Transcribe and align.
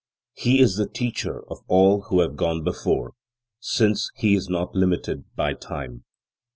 He 0.33 0.59
is 0.59 0.77
the 0.77 0.87
Teacher 0.89 1.43
of 1.47 1.59
all 1.67 2.05
who 2.09 2.21
have 2.21 2.35
gone 2.35 2.63
before, 2.63 3.13
since 3.59 4.09
he 4.15 4.33
is 4.33 4.49
not 4.49 4.73
limited 4.73 5.25
by 5.35 5.53
Time. 5.53 6.05